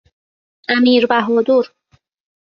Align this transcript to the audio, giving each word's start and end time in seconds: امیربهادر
امیربهادر 0.69 1.65